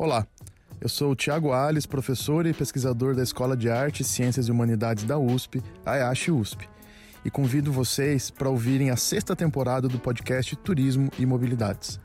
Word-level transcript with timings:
Olá, 0.00 0.26
eu 0.80 0.88
sou 0.88 1.12
o 1.12 1.14
Tiago 1.14 1.52
Alves, 1.52 1.84
professor 1.84 2.46
e 2.46 2.54
pesquisador 2.54 3.14
da 3.14 3.22
Escola 3.22 3.54
de 3.54 3.68
Artes, 3.68 4.06
Ciências 4.06 4.48
e 4.48 4.50
Humanidades 4.50 5.04
da 5.04 5.18
USP, 5.18 5.62
a 5.84 6.10
USP, 6.32 6.66
e 7.22 7.30
convido 7.30 7.70
vocês 7.70 8.30
para 8.30 8.48
ouvirem 8.48 8.88
a 8.88 8.96
sexta 8.96 9.36
temporada 9.36 9.88
do 9.88 9.98
podcast 9.98 10.56
Turismo 10.56 11.10
e 11.18 11.26
Mobilidades. 11.26 12.00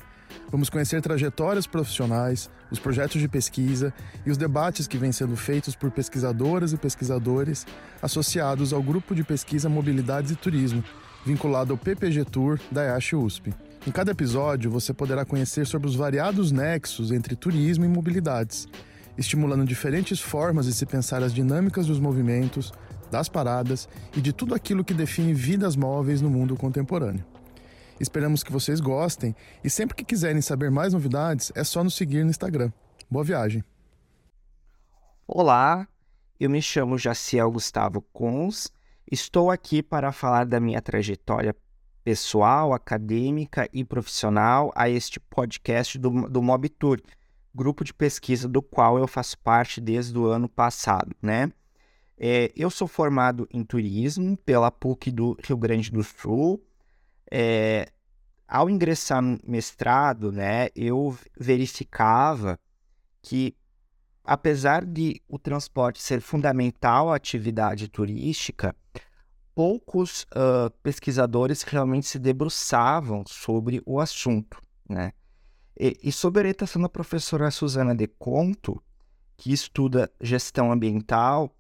Vamos 0.52 0.70
conhecer 0.70 1.02
trajetórias 1.02 1.66
profissionais, 1.66 2.50
os 2.70 2.80
projetos 2.80 3.22
de 3.22 3.30
pesquisa 3.30 3.94
e 4.26 4.30
os 4.30 4.36
debates 4.36 4.88
que 4.88 4.98
vêm 4.98 5.14
sendo 5.14 5.38
feitos 5.38 5.74
por 5.74 5.90
pesquisadoras 5.90 6.74
e 6.74 6.78
pesquisadores 6.78 7.66
associados 8.02 8.74
ao 8.74 8.84
grupo 8.84 9.16
de 9.16 9.24
pesquisa 9.24 9.70
Mobilidades 9.70 10.32
e 10.32 10.36
Turismo, 10.36 10.84
vinculado 11.26 11.72
ao 11.72 11.78
PPG 11.78 12.26
Tour 12.26 12.60
da 12.70 12.84
IASH 12.84 13.14
USP. 13.14 13.54
Em 13.88 13.92
cada 13.92 14.12
episódio, 14.12 14.72
você 14.72 14.92
poderá 14.92 15.24
conhecer 15.24 15.68
sobre 15.68 15.88
os 15.88 15.96
variados 15.96 16.52
nexos 16.52 17.12
entre 17.12 17.36
turismo 17.36 17.86
e 17.86 17.88
mobilidades, 17.88 18.68
estimulando 19.16 19.64
diferentes 19.64 20.20
formas 20.20 20.66
de 20.66 20.74
se 20.74 20.88
pensar 20.88 21.22
as 21.22 21.32
dinâmicas 21.32 21.86
dos 21.86 22.00
movimentos, 22.00 22.74
das 23.12 23.30
paradas 23.30 23.88
e 24.18 24.22
de 24.22 24.34
tudo 24.34 24.56
aquilo 24.56 24.84
que 24.84 24.92
define 24.92 25.36
vidas 25.36 25.76
móveis 25.76 26.20
no 26.20 26.32
mundo 26.32 26.58
contemporâneo. 26.58 27.24
Esperamos 28.00 28.42
que 28.42 28.52
vocês 28.52 28.80
gostem 28.80 29.36
e 29.64 29.70
sempre 29.70 29.96
que 29.96 30.04
quiserem 30.04 30.42
saber 30.42 30.72
mais 30.72 30.94
novidades, 30.94 31.52
é 31.54 31.64
só 31.64 31.84
nos 31.84 31.94
seguir 31.94 32.24
no 32.24 32.32
Instagram. 32.32 32.72
Boa 33.08 33.24
viagem! 33.24 33.64
Olá, 35.28 35.88
eu 36.40 36.50
me 36.50 36.60
chamo 36.60 36.98
Jaciel 36.98 37.52
Gustavo 37.52 38.02
Cons. 38.12 38.72
Estou 39.12 39.52
aqui 39.52 39.84
para 39.84 40.12
falar 40.12 40.48
da 40.48 40.60
minha 40.60 40.82
trajetória 40.82 41.56
pessoal, 42.06 42.72
acadêmica 42.72 43.68
e 43.74 43.84
profissional 43.84 44.72
a 44.76 44.88
este 44.88 45.20
podcast 45.20 45.98
do, 45.98 46.30
do 46.30 46.40
Mob 46.40 46.70
Tour, 46.70 47.02
grupo 47.54 47.84
de 47.84 47.92
pesquisa 47.92 48.48
do 48.48 48.62
qual 48.62 49.00
eu 49.00 49.08
faço 49.08 49.36
parte 49.40 49.82
desde 49.82 50.16
o 50.16 50.28
ano 50.28 50.48
passado, 50.48 51.16
né? 51.20 51.52
É, 52.16 52.52
eu 52.56 52.70
sou 52.70 52.88
formado 52.88 53.48
em 53.52 53.64
turismo 53.64 54.38
pela 54.38 54.70
PUC 54.70 55.10
do 55.10 55.36
Rio 55.44 55.58
Grande 55.58 55.92
do 55.92 56.04
Sul, 56.04 56.64
é, 57.30 57.88
ao 58.48 58.70
ingressar 58.70 59.20
no 59.20 59.40
mestrado, 59.44 60.32
né, 60.32 60.70
eu 60.76 61.18
verificava 61.36 62.60
que, 63.20 63.58
apesar 64.24 64.86
de 64.86 65.20
o 65.28 65.40
transporte 65.40 66.00
ser 66.00 66.22
fundamental 66.22 67.12
à 67.12 67.16
atividade 67.16 67.88
turística, 67.88 68.76
poucos 69.56 70.24
uh, 70.34 70.70
pesquisadores 70.84 71.64
realmente 71.64 72.08
se 72.08 72.20
debruçavam 72.20 73.24
sobre 73.26 73.82
o 73.86 74.02
assunto, 74.02 74.62
né? 74.88 75.14
E, 75.80 75.98
e 76.04 76.12
sob 76.12 76.38
a 76.38 76.42
orientação 76.42 76.82
da 76.82 76.90
professora 76.90 77.50
Suzana 77.50 77.96
De 77.96 78.08
Conto, 78.08 78.82
que 79.38 79.54
estuda 79.54 80.12
gestão 80.22 80.72
ambiental, 80.72 81.56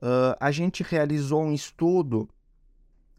uh, 0.00 0.36
a 0.38 0.50
gente 0.52 0.84
realizou 0.84 1.42
um 1.42 1.52
estudo 1.52 2.28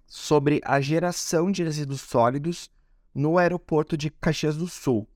sobre 0.07 0.61
a 0.63 0.79
geração 0.79 1.51
de 1.51 1.63
resíduos 1.63 2.01
sólidos 2.01 2.69
no 3.13 3.37
aeroporto 3.37 3.97
de 3.97 4.09
Caxias 4.09 4.55
do 4.55 4.67
Sul. 4.67 5.07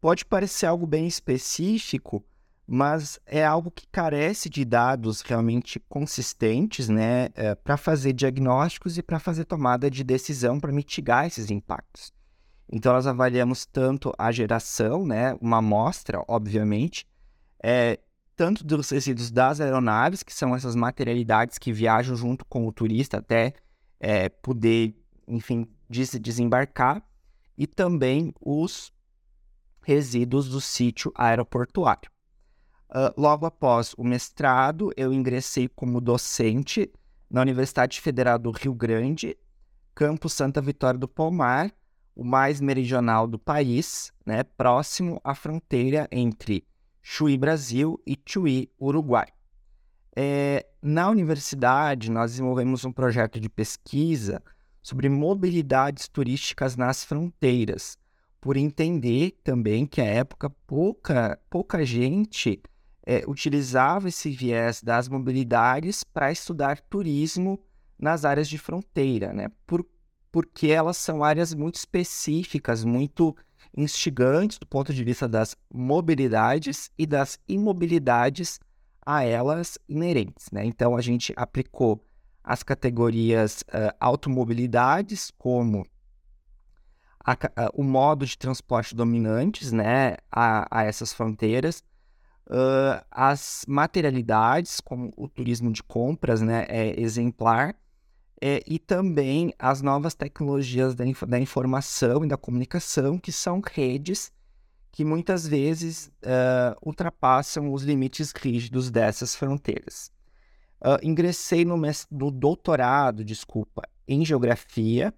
Pode 0.00 0.24
parecer 0.24 0.66
algo 0.66 0.86
bem 0.86 1.06
específico, 1.06 2.24
mas 2.66 3.20
é 3.24 3.44
algo 3.44 3.70
que 3.70 3.86
carece 3.86 4.50
de 4.50 4.64
dados 4.64 5.20
realmente 5.20 5.78
consistentes 5.88 6.88
né, 6.88 7.28
é, 7.34 7.54
para 7.54 7.76
fazer 7.76 8.12
diagnósticos 8.12 8.98
e 8.98 9.02
para 9.02 9.20
fazer 9.20 9.44
tomada 9.44 9.88
de 9.88 10.02
decisão 10.02 10.58
para 10.58 10.72
mitigar 10.72 11.26
esses 11.26 11.50
impactos. 11.50 12.12
Então, 12.68 12.92
nós 12.92 13.06
avaliamos 13.06 13.64
tanto 13.64 14.12
a 14.18 14.32
geração, 14.32 15.06
né, 15.06 15.36
uma 15.40 15.58
amostra, 15.58 16.20
obviamente, 16.26 17.06
é, 17.62 18.00
tanto 18.34 18.64
dos 18.64 18.90
resíduos 18.90 19.30
das 19.30 19.60
aeronaves, 19.60 20.24
que 20.24 20.34
são 20.34 20.54
essas 20.54 20.74
materialidades 20.74 21.58
que 21.58 21.72
viajam 21.72 22.16
junto 22.16 22.44
com 22.46 22.66
o 22.66 22.72
turista 22.72 23.18
até 23.18 23.54
é, 24.00 24.28
poder, 24.28 24.94
enfim, 25.28 25.66
des 25.88 26.10
desembarcar, 26.20 27.00
e 27.56 27.66
também 27.66 28.34
os 28.40 28.92
resíduos 29.82 30.48
do 30.48 30.60
sítio 30.60 31.12
aeroportuário. 31.14 32.10
Uh, 32.88 33.12
logo 33.20 33.44
após 33.44 33.94
o 33.98 34.04
mestrado, 34.04 34.92
eu 34.96 35.12
ingressei 35.12 35.68
como 35.68 36.00
docente 36.00 36.90
na 37.28 37.40
Universidade 37.40 38.00
Federal 38.00 38.38
do 38.38 38.52
Rio 38.52 38.72
Grande, 38.72 39.36
campus 39.94 40.34
Santa 40.34 40.60
Vitória 40.60 40.98
do 40.98 41.08
Palmar, 41.08 41.72
o 42.14 42.24
mais 42.24 42.60
meridional 42.60 43.26
do 43.26 43.38
país, 43.38 44.12
né, 44.24 44.44
próximo 44.44 45.20
à 45.24 45.34
fronteira 45.34 46.08
entre 46.12 46.64
Chuí, 47.02 47.36
Brasil 47.36 48.00
e 48.06 48.16
Chuí, 48.24 48.70
Uruguai. 48.80 49.26
É, 50.14 50.66
na 50.80 51.10
universidade, 51.10 52.10
nós 52.10 52.30
desenvolvemos 52.30 52.84
um 52.84 52.92
projeto 52.92 53.38
de 53.38 53.48
pesquisa 53.48 54.42
sobre 54.80 55.08
mobilidades 55.08 56.08
turísticas 56.08 56.76
nas 56.76 57.04
fronteiras, 57.04 57.98
por 58.40 58.56
entender 58.56 59.32
também 59.42 59.84
que 59.84 60.00
à 60.00 60.06
época 60.06 60.48
pouca, 60.66 61.38
pouca 61.50 61.84
gente 61.84 62.62
é, 63.06 63.22
utilizava 63.28 64.08
esse 64.08 64.30
viés 64.30 64.82
das 64.82 65.08
mobilidades 65.08 66.02
para 66.02 66.32
estudar 66.32 66.80
turismo 66.80 67.58
nas 67.96 68.24
áreas 68.24 68.48
de 68.48 68.58
fronteira, 68.58 69.32
né? 69.32 69.48
Por, 69.64 69.86
porque 70.32 70.66
elas 70.66 70.96
são 70.96 71.22
áreas 71.22 71.54
muito 71.54 71.76
específicas, 71.76 72.84
muito 72.84 73.34
instigantes 73.74 74.58
do 74.58 74.66
ponto 74.66 74.92
de 74.92 75.04
vista 75.04 75.28
das 75.28 75.56
mobilidades 75.72 76.90
e 76.98 77.06
das 77.06 77.38
imobilidades 77.48 78.58
a 79.04 79.22
elas 79.22 79.78
inerentes. 79.88 80.50
Né? 80.50 80.64
Então, 80.64 80.96
a 80.96 81.00
gente 81.00 81.32
aplicou 81.36 82.04
as 82.42 82.62
categorias 82.62 83.62
uh, 83.62 83.94
automobilidades, 84.00 85.32
como 85.38 85.86
a, 87.24 87.32
a, 87.32 87.70
o 87.72 87.82
modo 87.82 88.26
de 88.26 88.36
transporte 88.36 88.94
dominantes 88.94 89.72
né, 89.72 90.16
a, 90.30 90.66
a 90.70 90.84
essas 90.84 91.12
fronteiras, 91.12 91.82
uh, 92.48 93.04
as 93.10 93.64
materialidades, 93.68 94.80
como 94.80 95.12
o 95.16 95.28
turismo 95.28 95.72
de 95.72 95.82
compras 95.82 96.40
né, 96.40 96.66
é 96.68 97.00
exemplar, 97.00 97.74
é, 98.40 98.62
e 98.66 98.78
também 98.78 99.52
as 99.58 99.80
novas 99.80 100.14
tecnologias 100.14 100.94
da, 100.94 101.06
inf 101.06 101.22
da 101.22 101.40
informação 101.40 102.24
e 102.24 102.28
da 102.28 102.36
comunicação, 102.36 103.18
que 103.18 103.32
são 103.32 103.62
redes 103.64 104.30
que 104.92 105.04
muitas 105.04 105.46
vezes 105.46 106.10
uh, 106.22 106.76
ultrapassam 106.82 107.72
os 107.72 107.82
limites 107.82 108.32
rígidos 108.32 108.90
dessas 108.90 109.34
fronteiras. 109.34 110.10
Uh, 110.80 110.96
ingressei 111.02 111.64
no, 111.64 111.76
no, 112.10 112.30
doutorado, 112.30 113.24
desculpa, 113.24 113.82
em 114.08 114.24
geografia 114.24 115.12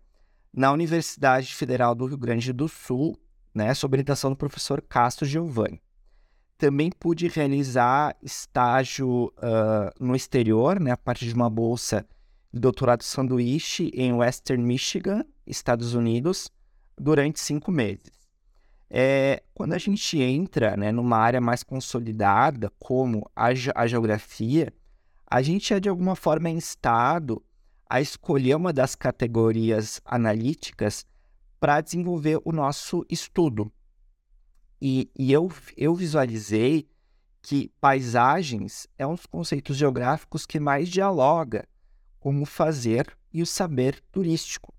na 0.53 0.73
Universidade 0.73 1.55
Federal 1.55 1.95
do 1.95 2.07
Rio 2.07 2.19
Grande 2.19 2.53
do 2.53 2.69
Sul, 2.69 3.17
né, 3.55 3.73
sob 3.75 3.95
orientação 3.95 4.31
do 4.31 4.37
professor 4.37 4.83
Castro 4.83 5.27
Giovanni. 5.27 5.81
Também 6.59 6.91
pude 6.91 7.29
realizar 7.29 8.17
estágio 8.21 9.27
uh, 9.39 9.91
no 10.01 10.17
exterior, 10.17 10.81
né, 10.81 10.91
a 10.91 10.97
partir 10.97 11.27
de 11.29 11.35
uma 11.35 11.49
bolsa 11.49 12.05
de 12.53 12.59
doutorado 12.59 13.05
sanduíche 13.05 13.93
em 13.95 14.13
Western 14.13 14.63
Michigan, 14.63 15.25
Estados 15.47 15.95
Unidos, 15.95 16.51
durante 16.99 17.39
cinco 17.39 17.71
meses. 17.71 18.11
É, 18.91 19.43
quando 19.55 19.75
a 19.75 19.79
gente 19.79 20.21
entra 20.21 20.77
né, 20.77 20.91
numa 20.91 21.19
área 21.19 21.41
mais 21.41 21.63
consolidada, 21.63 22.73
como 22.79 23.31
a, 23.37 23.51
a 23.75 23.87
geografia, 23.87 24.73
a 25.31 25.41
gente 25.41 25.73
é 25.73 25.79
de 25.79 25.89
alguma 25.89 26.17
forma 26.17 26.51
instado 26.51 27.41
a 27.89 28.01
escolher 28.01 28.57
uma 28.57 28.73
das 28.73 28.97
categorias 28.97 30.01
analíticas 30.05 31.07
para 31.61 31.81
desenvolver 31.81 32.41
o 32.45 32.51
nosso 32.51 33.07
estudo. 33.09 33.71
E, 34.81 35.11
e 35.19 35.33
eu, 35.33 35.51
eu 35.77 35.95
visualizei 35.95 36.89
que 37.43 37.71
paisagens 37.81 38.87
é 38.99 39.07
um 39.07 39.15
dos 39.15 39.27
conceitos 39.27 39.77
geográficos 39.77 40.45
que 40.45 40.61
mais 40.61 40.89
dialoga 40.89 41.67
com 42.21 42.43
o 42.43 42.47
fazer 42.47 43.17
e 43.33 43.43
o 43.43 43.47
saber 43.47 44.01
turístico. 44.13 44.75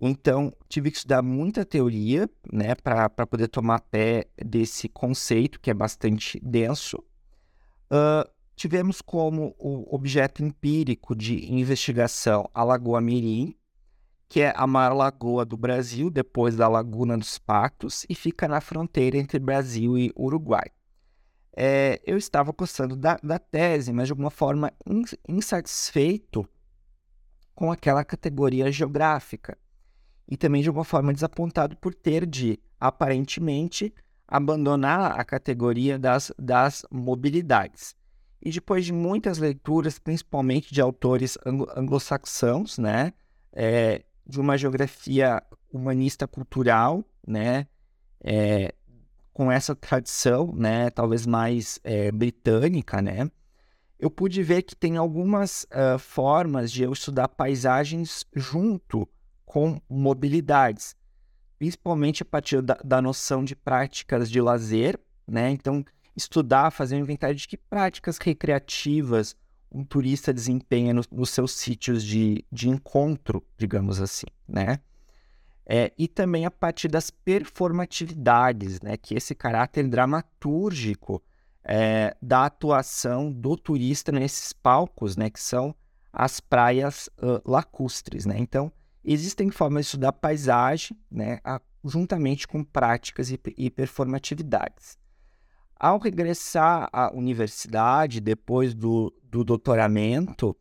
Então, 0.00 0.52
tive 0.68 0.92
que 0.92 0.96
estudar 0.98 1.22
muita 1.22 1.64
teoria, 1.64 2.30
né, 2.52 2.74
para 2.76 3.08
poder 3.26 3.48
tomar 3.48 3.80
pé 3.80 4.26
desse 4.36 4.88
conceito 4.88 5.60
que 5.60 5.70
é 5.70 5.74
bastante 5.74 6.38
denso. 6.40 6.98
Uh, 7.90 8.28
tivemos 8.54 9.02
como 9.02 9.56
o 9.58 9.92
objeto 9.92 10.44
empírico 10.44 11.16
de 11.16 11.52
investigação 11.52 12.48
a 12.54 12.62
Lagoa 12.62 13.00
Mirim, 13.00 13.56
que 14.28 14.42
é 14.42 14.52
a 14.54 14.66
maior 14.66 14.94
lagoa 14.94 15.44
do 15.44 15.56
Brasil, 15.56 16.10
depois 16.10 16.54
da 16.56 16.68
Laguna 16.68 17.16
dos 17.16 17.38
Patos, 17.38 18.04
e 18.08 18.14
fica 18.14 18.46
na 18.46 18.60
fronteira 18.60 19.16
entre 19.16 19.38
Brasil 19.38 19.96
e 19.96 20.12
Uruguai. 20.16 20.70
É, 21.56 22.00
eu 22.04 22.16
estava 22.16 22.52
gostando 22.52 22.94
da, 22.94 23.18
da, 23.22 23.38
tese, 23.38 23.92
mas 23.92 24.06
de 24.06 24.12
alguma 24.12 24.30
forma 24.30 24.72
insatisfeito 25.28 26.48
com 27.54 27.72
aquela 27.72 28.04
categoria 28.04 28.70
geográfica 28.70 29.58
e 30.28 30.36
também 30.36 30.62
de 30.62 30.68
alguma 30.68 30.84
forma 30.84 31.12
desapontado 31.12 31.76
por 31.78 31.94
ter 31.94 32.26
de, 32.26 32.60
aparentemente, 32.78 33.92
abandonar 34.28 35.18
a 35.18 35.24
categoria 35.24 35.98
das, 35.98 36.30
das 36.38 36.84
mobilidades. 36.92 37.96
E 38.40 38.52
depois 38.52 38.84
de 38.84 38.92
muitas 38.92 39.38
leituras, 39.38 39.98
principalmente 39.98 40.72
de 40.72 40.80
autores 40.80 41.36
anglo-saxãos, 41.44 42.78
né, 42.78 43.12
é, 43.52 44.04
de 44.28 44.40
uma 44.40 44.56
geografia 44.56 45.42
humanista 45.72 46.26
cultural, 46.26 47.04
né, 47.26 47.66
é, 48.22 48.74
com 49.32 49.50
essa 49.50 49.74
tradição, 49.74 50.52
né, 50.54 50.90
talvez 50.90 51.26
mais 51.26 51.78
é, 51.82 52.12
britânica, 52.12 53.00
né, 53.00 53.30
eu 53.98 54.10
pude 54.10 54.42
ver 54.42 54.62
que 54.62 54.76
tem 54.76 54.96
algumas 54.96 55.64
uh, 55.64 55.98
formas 55.98 56.70
de 56.70 56.84
eu 56.84 56.92
estudar 56.92 57.26
paisagens 57.28 58.24
junto 58.32 59.08
com 59.44 59.80
mobilidades, 59.88 60.94
principalmente 61.58 62.22
a 62.22 62.26
partir 62.26 62.62
da, 62.62 62.78
da 62.84 63.02
noção 63.02 63.42
de 63.42 63.56
práticas 63.56 64.30
de 64.30 64.40
lazer, 64.40 65.00
né? 65.26 65.50
Então, 65.50 65.84
estudar, 66.14 66.70
fazer 66.70 66.94
um 66.94 67.00
inventário 67.00 67.34
de 67.34 67.48
que 67.48 67.56
práticas 67.56 68.18
recreativas 68.18 69.34
um 69.70 69.84
turista 69.84 70.32
desempenha 70.32 70.94
no, 70.94 71.02
nos 71.10 71.30
seus 71.30 71.52
sítios 71.52 72.02
de, 72.02 72.44
de 72.50 72.68
encontro, 72.68 73.44
digamos 73.56 74.00
assim, 74.00 74.26
né? 74.46 74.80
É, 75.66 75.92
e 75.98 76.08
também 76.08 76.46
a 76.46 76.50
partir 76.50 76.88
das 76.88 77.10
performatividades, 77.10 78.80
né? 78.80 78.96
Que 78.96 79.14
esse 79.14 79.34
caráter 79.34 79.86
dramatúrgico 79.86 81.22
é, 81.62 82.16
da 82.22 82.46
atuação 82.46 83.30
do 83.30 83.56
turista 83.56 84.10
nesses 84.10 84.52
palcos, 84.52 85.16
né? 85.16 85.28
Que 85.28 85.40
são 85.40 85.74
as 86.10 86.40
praias 86.40 87.10
uh, 87.18 87.42
lacustres, 87.44 88.24
né? 88.24 88.36
Então, 88.38 88.72
existem 89.04 89.50
formas 89.50 89.84
de 89.84 89.88
estudar 89.88 90.12
paisagem, 90.12 90.96
né? 91.10 91.38
A, 91.44 91.60
juntamente 91.84 92.48
com 92.48 92.64
práticas 92.64 93.30
e, 93.30 93.38
e 93.56 93.70
performatividades. 93.70 94.96
Ao 95.78 95.98
regressar 95.98 96.88
à 96.92 97.12
universidade, 97.14 98.20
depois 98.20 98.74
do, 98.74 99.14
do 99.22 99.44
doutoramento, 99.44 100.56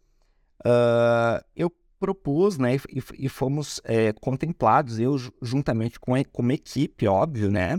uh, 0.64 1.44
eu 1.56 1.72
propus, 2.00 2.60
né, 2.60 2.76
e, 2.76 3.02
e 3.18 3.28
fomos 3.28 3.82
é, 3.84 4.14
contemplados, 4.14 5.00
eu 5.00 5.18
juntamente 5.42 6.00
com, 6.00 6.14
com 6.32 6.42
uma 6.44 6.54
equipe, 6.54 7.08
óbvio, 7.08 7.50
né, 7.50 7.78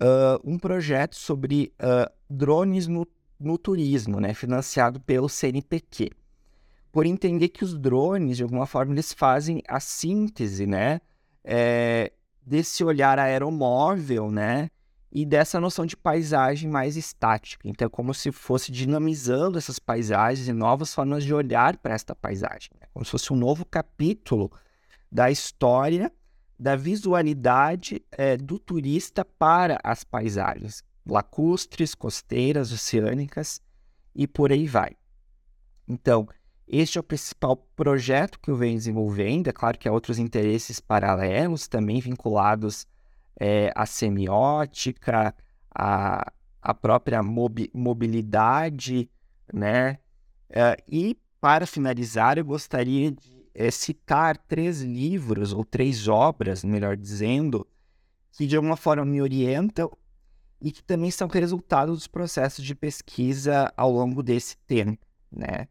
uh, 0.00 0.38
um 0.44 0.58
projeto 0.58 1.16
sobre 1.16 1.72
uh, 1.80 2.12
drones 2.28 2.86
no, 2.86 3.06
no 3.38 3.56
turismo, 3.56 4.20
né, 4.20 4.34
financiado 4.34 5.00
pelo 5.00 5.28
CNPq. 5.28 6.10
Por 6.92 7.06
entender 7.06 7.48
que 7.48 7.64
os 7.64 7.78
drones, 7.78 8.36
de 8.36 8.42
alguma 8.42 8.66
forma, 8.66 8.92
eles 8.92 9.12
fazem 9.12 9.62
a 9.68 9.80
síntese, 9.80 10.66
né, 10.66 11.00
é, 11.42 12.12
desse 12.42 12.84
olhar 12.84 13.18
aeromóvel, 13.18 14.30
né, 14.30 14.70
e 15.10 15.24
dessa 15.24 15.58
noção 15.58 15.86
de 15.86 15.96
paisagem 15.96 16.70
mais 16.70 16.96
estática. 16.96 17.66
Então, 17.66 17.86
é 17.86 17.88
como 17.88 18.12
se 18.12 18.30
fosse 18.30 18.70
dinamizando 18.70 19.56
essas 19.56 19.78
paisagens 19.78 20.48
e 20.48 20.52
novas 20.52 20.94
formas 20.94 21.24
de 21.24 21.32
olhar 21.32 21.76
para 21.78 21.94
esta 21.94 22.14
paisagem. 22.14 22.70
Né? 22.80 22.86
Como 22.92 23.04
se 23.04 23.10
fosse 23.10 23.32
um 23.32 23.36
novo 23.36 23.64
capítulo 23.64 24.50
da 25.10 25.30
história 25.30 26.12
da 26.58 26.76
visualidade 26.76 28.02
é, 28.10 28.36
do 28.36 28.58
turista 28.58 29.24
para 29.24 29.78
as 29.82 30.02
paisagens 30.04 30.82
lacustres, 31.08 31.94
costeiras, 31.94 32.70
oceânicas 32.72 33.62
e 34.14 34.26
por 34.26 34.52
aí 34.52 34.66
vai. 34.66 34.94
Então, 35.86 36.28
este 36.66 36.98
é 36.98 37.00
o 37.00 37.04
principal 37.04 37.56
projeto 37.56 38.38
que 38.38 38.50
eu 38.50 38.56
venho 38.56 38.76
desenvolvendo. 38.76 39.48
É 39.48 39.52
claro 39.52 39.78
que 39.78 39.88
há 39.88 39.92
outros 39.92 40.18
interesses 40.18 40.78
paralelos 40.78 41.66
também 41.66 41.98
vinculados 42.00 42.86
é, 43.38 43.72
a 43.74 43.86
semiótica, 43.86 45.34
a, 45.74 46.32
a 46.60 46.74
própria 46.74 47.22
mobi 47.22 47.70
mobilidade, 47.72 49.08
né? 49.52 49.98
É, 50.50 50.76
e 50.88 51.16
para 51.40 51.66
finalizar, 51.66 52.38
eu 52.38 52.44
gostaria 52.44 53.12
de 53.12 53.48
é, 53.54 53.70
citar 53.70 54.36
três 54.36 54.82
livros, 54.82 55.52
ou 55.52 55.64
três 55.64 56.08
obras, 56.08 56.64
melhor 56.64 56.96
dizendo, 56.96 57.66
que 58.32 58.46
de 58.46 58.56
alguma 58.56 58.76
forma 58.76 59.04
me 59.04 59.22
orientam 59.22 59.90
e 60.60 60.72
que 60.72 60.82
também 60.82 61.10
são 61.10 61.28
resultado 61.28 61.92
dos 61.92 62.08
processos 62.08 62.64
de 62.64 62.74
pesquisa 62.74 63.72
ao 63.76 63.90
longo 63.90 64.22
desse 64.22 64.56
tempo, 64.66 65.06
né? 65.30 65.68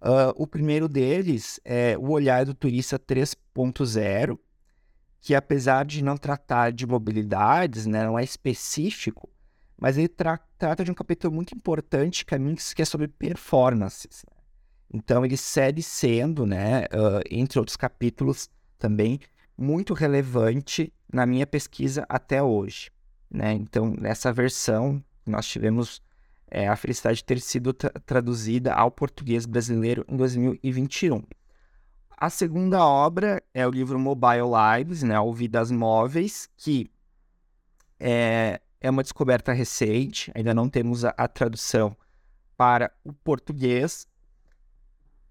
Uh, 0.00 0.32
o 0.36 0.46
primeiro 0.46 0.88
deles 0.88 1.60
é 1.62 1.94
O 1.98 2.08
Olhar 2.10 2.46
do 2.46 2.54
Turista 2.54 2.98
3.0, 2.98 4.38
que 5.20 5.34
apesar 5.34 5.84
de 5.84 6.02
não 6.02 6.16
tratar 6.16 6.72
de 6.72 6.86
mobilidades, 6.86 7.86
né, 7.86 8.04
não 8.04 8.18
é 8.18 8.24
específico, 8.24 9.28
mas 9.76 9.98
ele 9.98 10.08
tra 10.08 10.38
trata 10.58 10.84
de 10.84 10.90
um 10.90 10.94
capítulo 10.94 11.34
muito 11.34 11.54
importante 11.54 12.24
que, 12.24 12.38
mim, 12.38 12.54
que 12.54 12.82
é 12.82 12.84
sobre 12.84 13.08
performances. 13.08 14.24
Né? 14.28 14.36
Então 14.92 15.24
ele 15.24 15.36
segue 15.36 15.82
sendo, 15.82 16.46
né, 16.46 16.84
uh, 16.84 17.22
entre 17.30 17.58
outros 17.58 17.76
capítulos 17.76 18.50
também, 18.78 19.20
muito 19.56 19.94
relevante 19.94 20.92
na 21.12 21.26
minha 21.26 21.46
pesquisa 21.46 22.04
até 22.08 22.42
hoje. 22.42 22.90
Né? 23.30 23.52
Então, 23.52 23.94
nessa 23.98 24.32
versão, 24.32 25.02
nós 25.26 25.46
tivemos 25.46 26.02
é, 26.50 26.66
a 26.66 26.76
felicidade 26.76 27.18
de 27.18 27.24
ter 27.24 27.40
sido 27.40 27.72
tra 27.72 27.90
traduzida 28.04 28.72
ao 28.74 28.90
português 28.90 29.46
brasileiro 29.46 30.04
em 30.08 30.16
2021. 30.16 31.22
A 32.20 32.28
segunda 32.28 32.84
obra 32.84 33.42
é 33.54 33.66
o 33.66 33.70
livro 33.70 33.98
Mobile 33.98 34.42
Lives, 34.76 35.02
né, 35.02 35.18
Ouvidas 35.18 35.70
Móveis, 35.70 36.50
que 36.54 36.90
é, 37.98 38.60
é 38.78 38.90
uma 38.90 39.02
descoberta 39.02 39.54
recente, 39.54 40.30
ainda 40.34 40.52
não 40.52 40.68
temos 40.68 41.02
a, 41.02 41.14
a 41.16 41.26
tradução 41.26 41.96
para 42.58 42.92
o 43.02 43.10
português, 43.10 44.06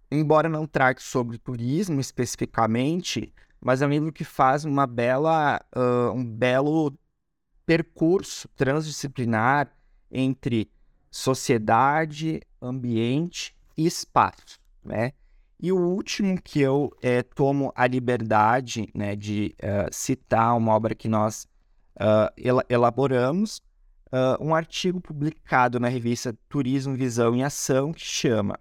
embora 0.10 0.50
não 0.50 0.66
trate 0.66 1.04
sobre 1.04 1.38
turismo 1.38 2.02
especificamente, 2.02 3.32
mas 3.62 3.84
é 3.84 3.86
um 3.86 3.92
livro 3.92 4.12
que 4.12 4.24
faz 4.24 4.66
uma 4.66 4.88
bela, 4.88 5.62
uh, 5.76 6.12
um 6.12 6.26
belo 6.26 6.98
percurso 7.68 8.48
transdisciplinar 8.56 9.72
entre 10.10 10.72
sociedade, 11.12 12.42
ambiente 12.60 13.56
e 13.78 13.86
espaço, 13.86 14.60
né? 14.84 15.14
E 15.62 15.72
o 15.74 15.78
último 15.78 16.42
que 16.42 16.62
eu 16.62 16.90
é, 17.02 17.22
tomo 17.22 17.74
a 17.76 17.86
liberdade 17.86 18.90
né, 18.96 19.14
de 19.14 19.54
uh, 19.62 19.94
citar 19.94 20.56
uma 20.56 20.74
obra 20.74 20.96
que 20.96 21.10
nós 21.10 21.46
uh, 22.00 22.32
el 22.38 22.62
elaboramos, 22.70 23.58
uh, 24.08 24.42
um 24.42 24.56
artigo 24.56 25.02
publicado 25.02 25.78
na 25.78 25.90
revista 25.90 26.34
Turismo, 26.48 26.96
Visão 26.96 27.36
e 27.36 27.44
Ação, 27.44 27.92
que 27.92 28.06
chama 28.06 28.58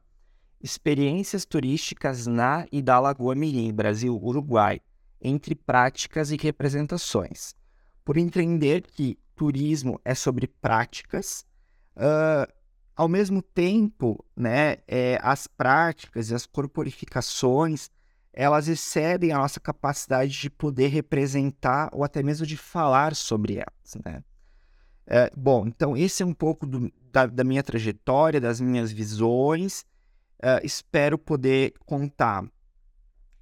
Experiências 0.61 1.45
Turísticas 1.45 2.27
na 2.27 2.67
e 2.73 2.83
da 2.83 2.99
Lagoa 2.99 3.37
Mirim, 3.37 3.73
Brasil, 3.73 4.19
Uruguai, 4.21 4.81
entre 5.23 5.55
práticas 5.55 6.33
e 6.33 6.37
representações. 6.37 7.55
Por 8.05 8.17
entender 8.17 8.83
que 8.83 9.17
turismo 9.37 10.01
é 10.05 10.17
sobre 10.17 10.49
práticas, 10.49 11.47
uh, 11.97 12.53
ao 12.99 13.07
mesmo 13.07 13.41
tempo, 13.41 14.25
né, 14.37 14.79
é, 14.89 15.21
as 15.23 15.47
práticas 15.47 16.31
e 16.31 16.35
as 16.35 16.45
corporificações, 16.45 17.91
elas 18.33 18.67
excedem 18.67 19.31
a 19.31 19.39
nossa 19.39 19.61
capacidade 19.61 20.33
de 20.33 20.51
poder 20.51 20.89
representar 20.89 21.91
ou 21.93 22.03
até 22.03 22.25
mesmo 22.25 22.45
de 22.45 22.57
falar 22.57 23.15
sobre 23.15 23.55
elas, 23.55 24.05
né? 24.05 24.25
É, 25.07 25.31
bom, 25.37 25.65
então 25.69 25.97
esse 25.97 26.25
é 26.25 26.27
um 26.27 26.35
pouco 26.35 26.67
do, 26.67 26.93
da, 27.13 27.27
da, 27.27 27.45
minha 27.45 27.63
trajetória, 27.63 28.41
das 28.41 28.61
minhas 28.61 28.91
visões. 28.91 29.87
É, 30.43 30.61
espero 30.67 31.17
poder 31.17 31.75
contar 31.87 32.45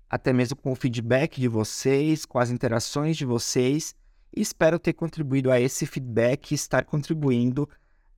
até 0.08 0.34
mesmo 0.34 0.56
com 0.56 0.70
o 0.70 0.76
feedback 0.76 1.40
de 1.40 1.48
vocês, 1.48 2.26
com 2.26 2.38
as 2.38 2.50
interações 2.50 3.16
de 3.16 3.24
vocês. 3.24 3.94
E 4.36 4.42
espero 4.42 4.78
ter 4.78 4.92
contribuído 4.92 5.50
a 5.50 5.58
esse 5.58 5.86
feedback 5.86 6.52
e 6.52 6.54
estar 6.54 6.84
contribuindo 6.84 7.66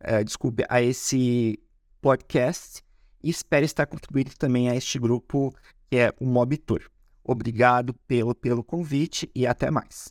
uh, 0.05 0.25
desculpe, 0.25 0.65
a 0.69 0.83
esse 0.83 1.59
podcast 2.01 2.83
e 3.23 3.31
espero 3.31 3.65
estar 3.65 3.87
contribuindo 3.87 4.31
também 4.37 4.69
a 4.69 4.77
este 4.77 4.99
grupo 4.99 5.55
que 5.91 5.97
é 5.97 6.13
o 6.21 6.27
Mob 6.27 6.57
Tour. 6.59 6.83
Obrigado 7.25 7.95
pelo, 8.07 8.35
pelo 8.35 8.65
convite 8.65 9.31
e 9.35 9.47
até 9.47 9.71
mais. 9.71 10.07